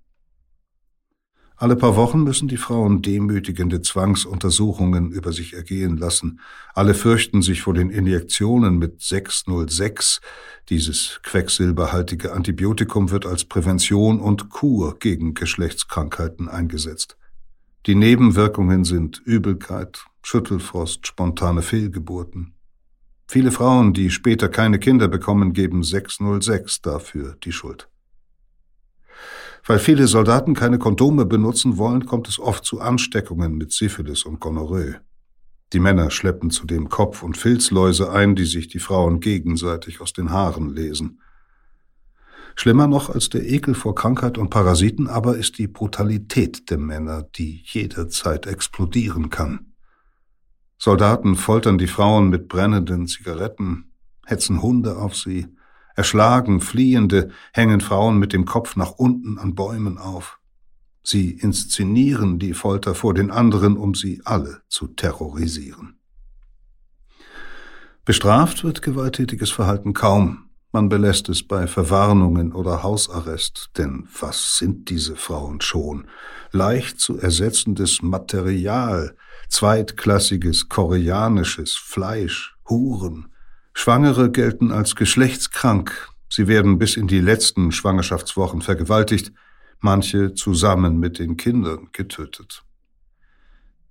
[1.56, 6.40] Alle paar Wochen müssen die Frauen demütigende Zwangsuntersuchungen über sich ergehen lassen.
[6.74, 10.20] Alle fürchten sich vor den Injektionen mit 606.
[10.68, 17.16] Dieses quecksilberhaltige Antibiotikum wird als Prävention und Kur gegen Geschlechtskrankheiten eingesetzt.
[17.86, 22.54] Die Nebenwirkungen sind Übelkeit, Schüttelfrost, spontane Fehlgeburten.
[23.28, 27.88] Viele Frauen, die später keine Kinder bekommen, geben 606 dafür die Schuld.
[29.66, 34.38] Weil viele Soldaten keine Kondome benutzen wollen, kommt es oft zu Ansteckungen mit Syphilis und
[34.40, 35.00] Gonorrhoe.
[35.72, 40.30] Die Männer schleppen zudem Kopf- und Filzläuse ein, die sich die Frauen gegenseitig aus den
[40.30, 41.20] Haaren lesen.
[42.56, 47.22] Schlimmer noch als der Ekel vor Krankheit und Parasiten aber ist die Brutalität der Männer,
[47.22, 49.72] die jederzeit explodieren kann.
[50.78, 53.92] Soldaten foltern die Frauen mit brennenden Zigaretten,
[54.26, 55.48] hetzen Hunde auf sie,
[55.94, 60.38] Erschlagen Fliehende hängen Frauen mit dem Kopf nach unten an Bäumen auf.
[61.02, 65.98] Sie inszenieren die Folter vor den anderen, um sie alle zu terrorisieren.
[68.04, 70.50] Bestraft wird gewalttätiges Verhalten kaum.
[70.72, 76.08] Man belässt es bei Verwarnungen oder Hausarrest, denn was sind diese Frauen schon?
[76.50, 79.16] Leicht zu ersetzendes Material,
[79.48, 83.28] zweitklassiges koreanisches Fleisch, Huren,
[83.74, 86.08] Schwangere gelten als geschlechtskrank.
[86.30, 89.32] Sie werden bis in die letzten Schwangerschaftswochen vergewaltigt,
[89.80, 92.64] manche zusammen mit den Kindern getötet.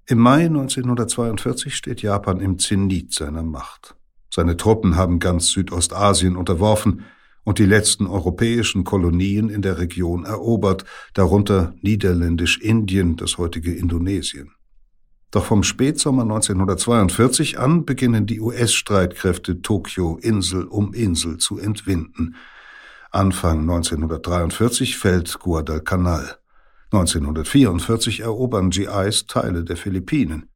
[0.06, 3.96] Im Mai 1942 steht Japan im Zenit seiner Macht.
[4.30, 7.06] Seine Truppen haben ganz Südostasien unterworfen
[7.44, 14.52] und die letzten europäischen Kolonien in der Region erobert, darunter Niederländisch-Indien, das heutige Indonesien.
[15.34, 22.36] Doch vom Spätsommer 1942 an beginnen die US-Streitkräfte Tokio Insel um Insel zu entwinden.
[23.10, 26.38] Anfang 1943 fällt Guadalcanal.
[26.92, 30.52] 1944 erobern GIs Teile der Philippinen.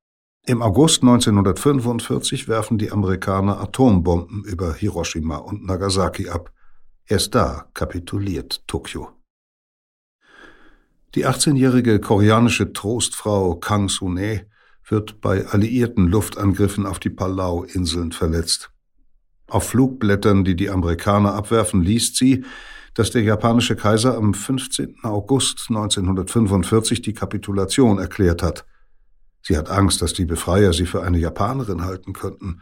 [0.46, 6.54] Im August 1945 werfen die Amerikaner Atombomben über Hiroshima und Nagasaki ab.
[7.08, 9.10] Erst da kapituliert Tokio.
[11.16, 14.46] Die 18-jährige koreanische Trostfrau Kang Sune
[14.88, 18.72] wird bei alliierten Luftangriffen auf die Palau-Inseln verletzt.
[19.48, 22.44] Auf Flugblättern, die die Amerikaner abwerfen, liest sie,
[22.94, 25.04] dass der japanische Kaiser am 15.
[25.04, 28.66] August 1945 die Kapitulation erklärt hat.
[29.42, 32.62] Sie hat Angst, dass die Befreier sie für eine Japanerin halten könnten.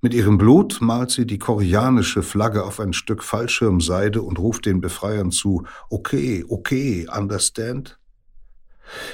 [0.00, 4.80] Mit ihrem Blut malt sie die koreanische Flagge auf ein Stück Fallschirmseide und ruft den
[4.80, 7.98] Befreiern zu, okay, okay, understand?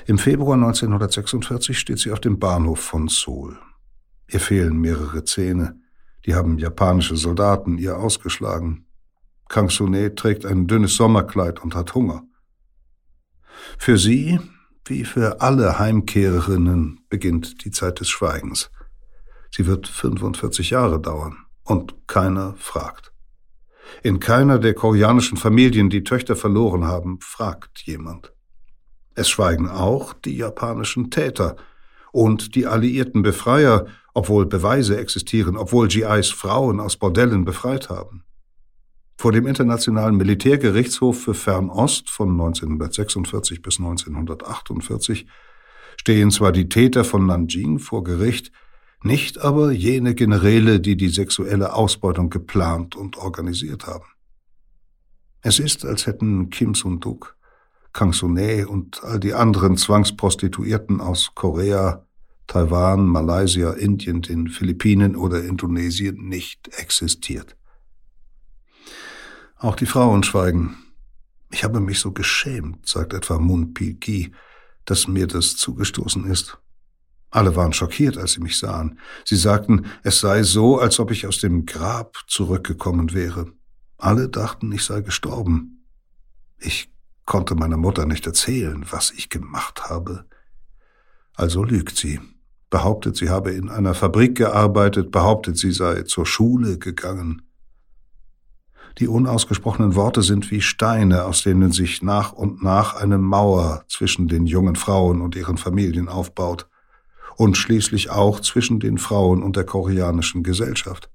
[0.07, 3.59] Im Februar 1946 steht sie auf dem Bahnhof von Seoul.
[4.29, 5.81] Ihr fehlen mehrere Zähne.
[6.27, 8.87] Die haben japanische Soldaten ihr ausgeschlagen.
[9.49, 12.25] Kang Sune trägt ein dünnes Sommerkleid und hat Hunger.
[13.79, 14.39] Für sie,
[14.85, 18.71] wie für alle Heimkehrerinnen, beginnt die Zeit des Schweigens.
[19.51, 23.13] Sie wird 45 Jahre dauern und keiner fragt.
[24.03, 28.33] In keiner der koreanischen Familien, die Töchter verloren haben, fragt jemand.
[29.19, 31.57] Es schweigen auch die japanischen Täter
[32.13, 38.23] und die alliierten Befreier, obwohl Beweise existieren, obwohl GIs Frauen aus Bordellen befreit haben.
[39.17, 45.27] Vor dem Internationalen Militärgerichtshof für Fernost von 1946 bis 1948
[45.97, 48.53] stehen zwar die Täter von Nanjing vor Gericht,
[49.03, 54.07] nicht aber jene Generäle, die die sexuelle Ausbeutung geplant und organisiert haben.
[55.43, 57.38] Es ist, als hätten Kim Sun-duk,
[57.93, 62.05] Kang Sune und all die anderen Zwangsprostituierten aus Korea,
[62.47, 67.57] Taiwan, Malaysia, Indien, den Philippinen oder Indonesien nicht existiert.
[69.57, 70.77] Auch die Frauen schweigen.
[71.51, 74.33] Ich habe mich so geschämt, sagt etwa Mun Pi
[74.85, 76.59] dass mir das zugestoßen ist.
[77.31, 78.99] Alle waren schockiert, als sie mich sahen.
[79.25, 83.53] Sie sagten, es sei so, als ob ich aus dem Grab zurückgekommen wäre.
[83.99, 85.85] Alle dachten, ich sei gestorben.
[86.59, 86.91] Ich
[87.29, 90.25] konnte meiner Mutter nicht erzählen, was ich gemacht habe.
[91.35, 92.21] Also lügt sie,
[92.71, 97.43] behauptet, sie habe in einer Fabrik gearbeitet, behauptet, sie sei zur Schule gegangen.
[98.97, 104.27] Die unausgesprochenen Worte sind wie Steine, aus denen sich nach und nach eine Mauer zwischen
[104.27, 106.67] den jungen Frauen und ihren Familien aufbaut
[107.37, 111.11] und schließlich auch zwischen den Frauen und der koreanischen Gesellschaft.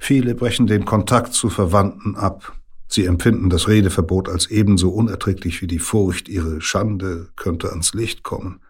[0.00, 2.57] Viele brechen den Kontakt zu Verwandten ab.
[2.88, 8.22] Sie empfinden das Redeverbot als ebenso unerträglich wie die Furcht, ihre Schande könnte ans Licht
[8.22, 8.60] kommen.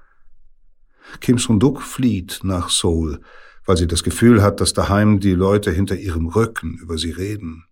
[1.21, 3.21] Kim Sung-duk flieht nach Seoul,
[3.65, 7.65] weil sie das Gefühl hat, dass daheim die Leute hinter ihrem Rücken über sie reden.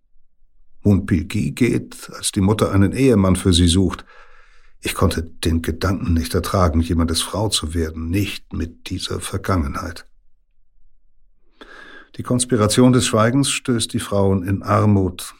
[0.83, 4.05] Moon Pil-ki geht, als die Mutter einen Ehemann für sie sucht.
[4.79, 10.05] Ich konnte den Gedanken nicht ertragen, jemandes Frau zu werden, nicht mit dieser Vergangenheit.
[12.15, 15.35] Die Konspiration des Schweigens stößt die Frauen in Armut,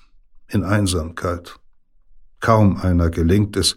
[0.47, 1.59] in Einsamkeit.
[2.39, 3.75] Kaum einer gelingt es,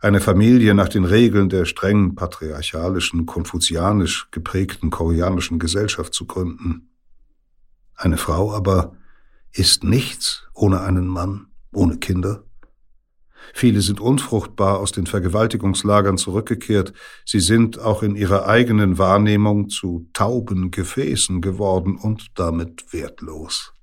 [0.00, 6.88] eine Familie nach den Regeln der strengen patriarchalischen, konfuzianisch geprägten koreanischen Gesellschaft zu gründen.
[7.94, 8.96] Eine Frau aber
[9.52, 12.44] ist nichts ohne einen Mann, ohne Kinder.
[13.52, 16.92] Viele sind unfruchtbar aus den Vergewaltigungslagern zurückgekehrt.
[17.26, 23.74] Sie sind auch in ihrer eigenen Wahrnehmung zu tauben Gefäßen geworden und damit wertlos.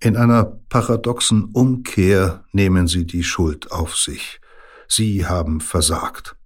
[0.00, 4.40] In einer paradoxen Umkehr nehmen sie die Schuld auf sich.
[4.86, 6.36] Sie haben versagt.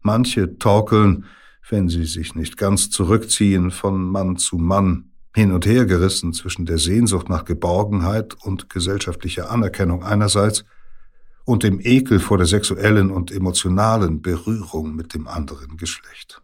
[0.00, 1.26] Manche torkeln,
[1.68, 6.64] wenn sie sich nicht ganz zurückziehen, von Mann zu Mann, hin und her gerissen zwischen
[6.64, 10.64] der Sehnsucht nach Geborgenheit und gesellschaftlicher Anerkennung einerseits
[11.44, 16.42] und dem Ekel vor der sexuellen und emotionalen Berührung mit dem anderen Geschlecht.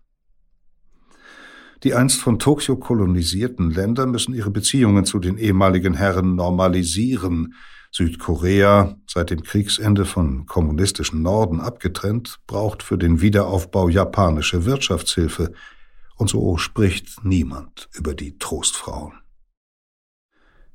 [1.85, 7.55] Die einst von Tokio kolonisierten Länder müssen ihre Beziehungen zu den ehemaligen Herren normalisieren.
[7.93, 15.53] Südkorea, seit dem Kriegsende von kommunistischen Norden abgetrennt, braucht für den Wiederaufbau japanische Wirtschaftshilfe.
[16.17, 19.13] Und so spricht niemand über die Trostfrauen.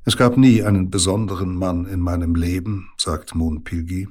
[0.05, 4.07] Es gab nie einen besonderen Mann in meinem Leben, sagt Moon Pilgi.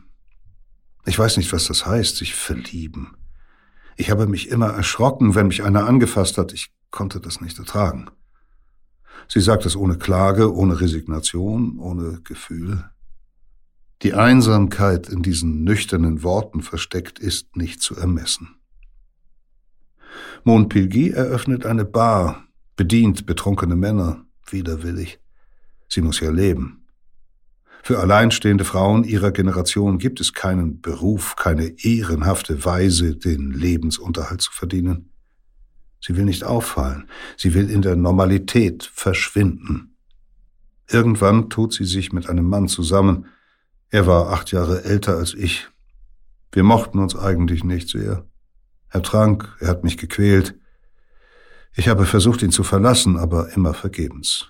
[1.06, 3.16] Ich weiß nicht, was das heißt, sich verlieben.
[3.96, 6.52] Ich habe mich immer erschrocken, wenn mich einer angefasst hat.
[6.52, 8.10] Ich konnte das nicht ertragen.
[9.26, 12.84] Sie sagt es ohne Klage, ohne Resignation, ohne Gefühl.
[14.02, 18.56] Die Einsamkeit in diesen nüchternen Worten versteckt ist nicht zu ermessen.
[20.44, 22.44] Mon Pilgi eröffnet eine Bar,
[22.76, 25.18] bedient betrunkene Männer, widerwillig.
[25.88, 26.86] Sie muss ja leben.
[27.82, 34.52] Für alleinstehende Frauen ihrer Generation gibt es keinen Beruf, keine ehrenhafte Weise, den Lebensunterhalt zu
[34.52, 35.10] verdienen.
[36.00, 37.08] Sie will nicht auffallen.
[37.36, 39.96] Sie will in der Normalität verschwinden.
[40.90, 43.26] Irgendwann tut sie sich mit einem Mann zusammen.
[43.90, 45.68] Er war acht Jahre älter als ich.
[46.52, 48.24] Wir mochten uns eigentlich nicht sehr.
[48.90, 50.54] Er trank, er hat mich gequält.
[51.74, 54.48] Ich habe versucht, ihn zu verlassen, aber immer vergebens.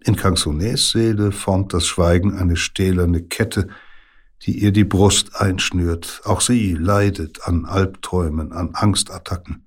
[0.00, 3.68] In Canzonets Seele formt das Schweigen eine stählerne Kette,
[4.42, 6.20] die ihr die Brust einschnürt.
[6.24, 9.66] Auch sie leidet an Albträumen, an Angstattacken.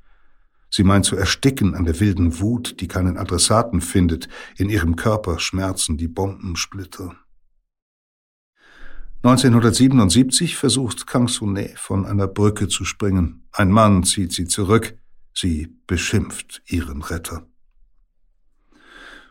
[0.73, 4.29] Sie meint zu ersticken an der wilden Wut, die keinen Adressaten findet.
[4.57, 7.13] In ihrem Körper schmerzen die Bombensplitter.
[9.23, 13.43] 1977 versucht Kang Sune von einer Brücke zu springen.
[13.51, 14.97] Ein Mann zieht sie zurück.
[15.34, 17.45] Sie beschimpft ihren Retter.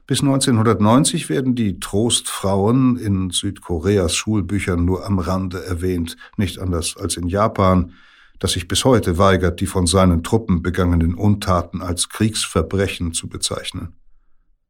[0.07, 7.17] Bis 1990 werden die Trostfrauen in Südkoreas Schulbüchern nur am Rande erwähnt, nicht anders als
[7.17, 7.95] in Japan,
[8.41, 13.95] das sich bis heute weigert, die von seinen Truppen begangenen Untaten als Kriegsverbrechen zu bezeichnen.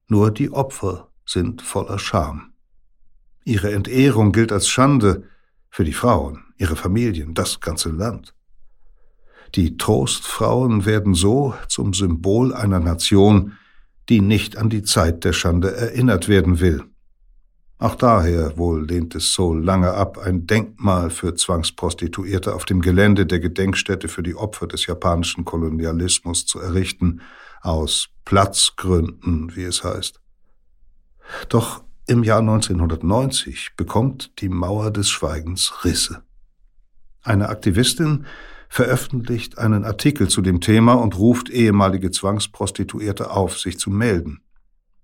[0.08, 2.52] Nur die Opfer sind voller Scham.
[3.44, 5.22] Ihre Entehrung gilt als Schande
[5.70, 8.34] für die Frauen, ihre Familien, das ganze Land.
[9.54, 13.52] Die Trostfrauen werden so zum Symbol einer Nation,
[14.08, 16.84] die nicht an die Zeit der Schande erinnert werden will.
[17.80, 23.24] Auch daher wohl lehnt es Seoul lange ab, ein Denkmal für Zwangsprostituierte auf dem Gelände
[23.24, 27.22] der Gedenkstätte für die Opfer des japanischen Kolonialismus zu errichten,
[27.62, 30.20] aus Platzgründen, wie es heißt.
[31.48, 36.22] Doch im Jahr 1990 bekommt die Mauer des Schweigens Risse.
[37.22, 38.26] Eine Aktivistin
[38.68, 44.42] veröffentlicht einen Artikel zu dem Thema und ruft ehemalige Zwangsprostituierte auf, sich zu melden.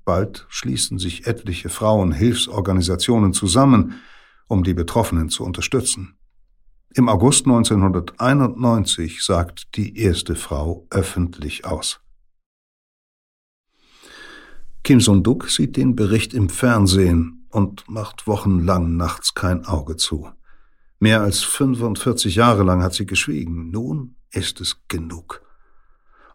[0.07, 4.01] Bald schließen sich etliche Frauenhilfsorganisationen zusammen,
[4.47, 6.17] um die Betroffenen zu unterstützen.
[6.95, 12.01] Im August 1991 sagt die erste Frau öffentlich aus.
[14.85, 20.31] Kim Sung-duk sieht den Bericht im Fernsehen und macht wochenlang nachts kein Auge zu.
[21.01, 23.71] Mehr als 45 Jahre lang hat sie geschwiegen.
[23.71, 25.46] Nun ist es genug.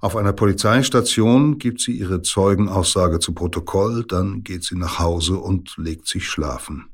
[0.02, 5.78] Auf einer Polizeistation gibt sie ihre Zeugenaussage zu Protokoll, dann geht sie nach Hause und
[5.78, 6.90] legt sich schlafen.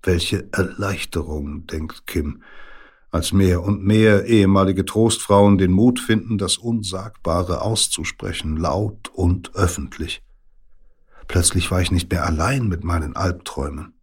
[0.00, 2.44] Welche Erleichterung, denkt Kim,
[3.10, 10.22] als mehr und mehr ehemalige Trostfrauen den Mut finden, das Unsagbare auszusprechen, laut und öffentlich.
[11.26, 13.94] Plötzlich war ich nicht mehr allein mit meinen Albträumen.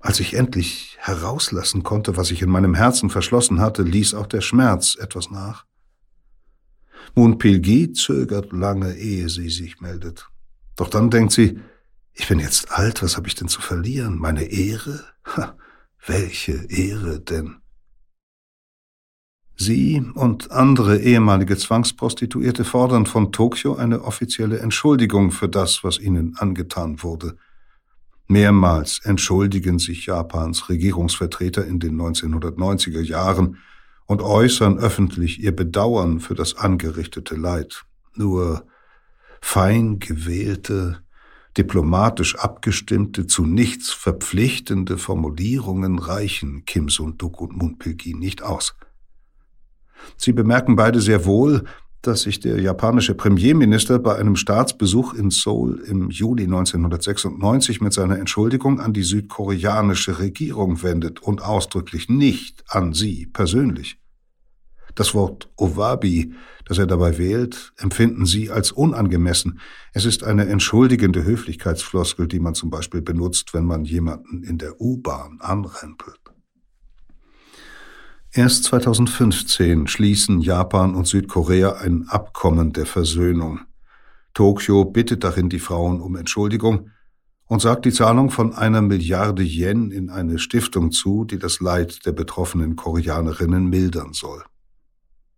[0.00, 4.40] Als ich endlich herauslassen konnte, was ich in meinem Herzen verschlossen hatte, ließ auch der
[4.40, 5.69] Schmerz etwas nach.
[7.38, 10.28] Pilgi zögert lange, ehe sie sich meldet.
[10.76, 11.58] Doch dann denkt sie,
[12.12, 14.18] ich bin jetzt alt, was habe ich denn zu verlieren?
[14.18, 15.04] Meine Ehre?
[15.36, 15.56] Ha,
[16.06, 17.56] welche Ehre denn?
[19.56, 26.34] Sie und andere ehemalige Zwangsprostituierte fordern von Tokio eine offizielle Entschuldigung für das, was ihnen
[26.38, 27.36] angetan wurde.
[28.26, 33.58] Mehrmals entschuldigen sich Japans Regierungsvertreter in den 1990er Jahren
[34.10, 37.84] und äußern öffentlich ihr Bedauern für das angerichtete Leid.
[38.16, 38.66] Nur
[39.40, 41.04] fein gewählte,
[41.56, 48.74] diplomatisch abgestimmte, zu nichts verpflichtende Formulierungen reichen Kim Sung-duk und Moon Pil-gi nicht aus.
[50.16, 51.62] Sie bemerken beide sehr wohl,
[52.02, 58.18] dass sich der japanische Premierminister bei einem Staatsbesuch in Seoul im Juli 1996 mit seiner
[58.18, 63.99] Entschuldigung an die südkoreanische Regierung wendet und ausdrücklich nicht an sie persönlich.
[64.94, 66.34] Das Wort Owabi,
[66.64, 69.60] das er dabei wählt, empfinden sie als unangemessen.
[69.92, 74.80] Es ist eine entschuldigende Höflichkeitsfloskel, die man zum Beispiel benutzt, wenn man jemanden in der
[74.80, 76.20] U-Bahn anrempelt.
[78.32, 83.60] Erst 2015 schließen Japan und Südkorea ein Abkommen der Versöhnung.
[84.34, 86.90] Tokio bittet darin die Frauen um Entschuldigung
[87.46, 92.06] und sagt die Zahlung von einer Milliarde Yen in eine Stiftung zu, die das Leid
[92.06, 94.44] der betroffenen Koreanerinnen mildern soll.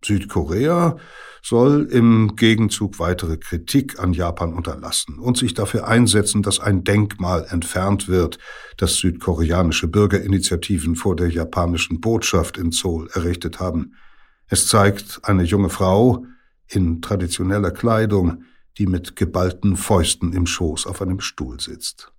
[0.05, 0.97] Südkorea
[1.41, 7.45] soll im Gegenzug weitere Kritik an Japan unterlassen und sich dafür einsetzen, dass ein Denkmal
[7.49, 8.37] entfernt wird,
[8.77, 13.95] das südkoreanische Bürgerinitiativen vor der japanischen Botschaft in Seoul errichtet haben.
[14.47, 16.25] Es zeigt eine junge Frau
[16.67, 18.43] in traditioneller Kleidung,
[18.77, 22.11] die mit geballten Fäusten im Schoß auf einem Stuhl sitzt.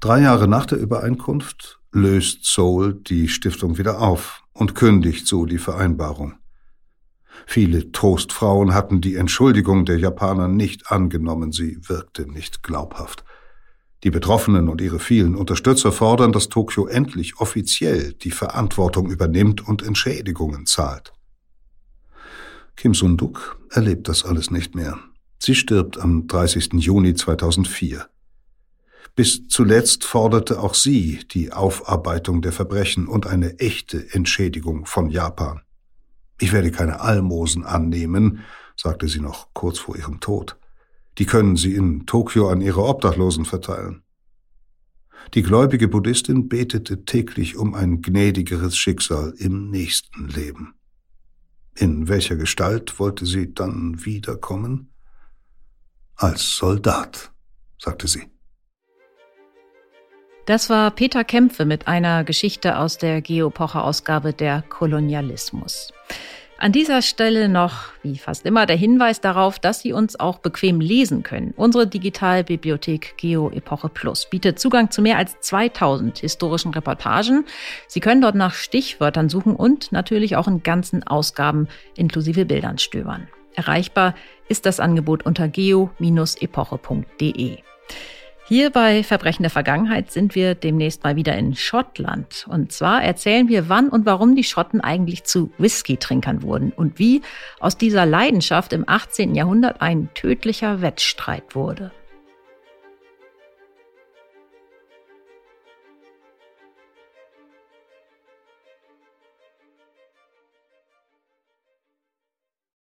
[0.00, 5.58] Drei Jahre nach der Übereinkunft löst Seoul die Stiftung wieder auf und kündigt so die
[5.58, 6.34] Vereinbarung.
[7.46, 13.24] Viele Trostfrauen hatten die Entschuldigung der Japaner nicht angenommen, sie wirkte nicht glaubhaft.
[14.04, 19.82] Die Betroffenen und ihre vielen Unterstützer fordern, dass Tokio endlich offiziell die Verantwortung übernimmt und
[19.82, 21.12] Entschädigungen zahlt.
[22.76, 24.98] Kim Sunduk erlebt das alles nicht mehr.
[25.38, 26.74] Sie stirbt am 30.
[26.74, 28.06] Juni 2004.
[29.14, 35.60] Bis zuletzt forderte auch sie die Aufarbeitung der Verbrechen und eine echte Entschädigung von Japan.
[36.38, 38.40] Ich werde keine Almosen annehmen,
[38.76, 40.56] sagte sie noch kurz vor ihrem Tod.
[41.18, 44.02] Die können Sie in Tokio an Ihre Obdachlosen verteilen.
[45.34, 50.74] Die gläubige Buddhistin betete täglich um ein gnädigeres Schicksal im nächsten Leben.
[51.76, 54.92] In welcher Gestalt wollte sie dann wiederkommen?
[56.16, 57.32] Als Soldat,
[57.78, 58.26] sagte sie.
[60.50, 65.92] Das war Peter Kämpfe mit einer Geschichte aus der Geopocher-Ausgabe der Kolonialismus.
[66.58, 70.80] An dieser Stelle noch, wie fast immer, der Hinweis darauf, dass Sie uns auch bequem
[70.80, 71.54] lesen können.
[71.56, 77.44] Unsere Digitalbibliothek Geo Epoche Plus bietet Zugang zu mehr als 2000 historischen Reportagen.
[77.86, 83.28] Sie können dort nach Stichwörtern suchen und natürlich auch in ganzen Ausgaben inklusive Bildern stöbern.
[83.54, 84.16] Erreichbar
[84.48, 85.98] ist das Angebot unter geo-epoche.de.
[88.50, 92.48] Hier bei Verbrechen der Vergangenheit sind wir demnächst mal wieder in Schottland.
[92.48, 97.22] Und zwar erzählen wir, wann und warum die Schotten eigentlich zu Whisky-Trinkern wurden und wie
[97.60, 99.36] aus dieser Leidenschaft im 18.
[99.36, 101.92] Jahrhundert ein tödlicher Wettstreit wurde.